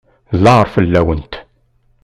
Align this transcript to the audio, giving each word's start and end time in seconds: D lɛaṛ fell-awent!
D 0.31 0.37
lɛaṛ 0.43 0.67
fell-awent! 0.75 1.33